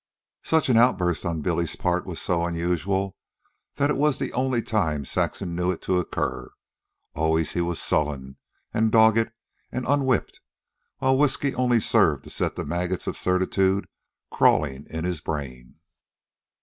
[0.41, 3.15] Such an outburst on Billy's part was so unusual
[3.75, 6.49] that it was the only time Saxon knew it to occur.
[7.13, 8.37] Always he was sullen,
[8.73, 9.29] and dogged,
[9.71, 10.39] and unwhipped;
[10.97, 13.87] while whisky only served to set the maggots of certitude
[14.31, 15.75] crawling in his brain.